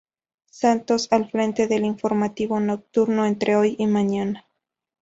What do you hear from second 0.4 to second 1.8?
Santos al frente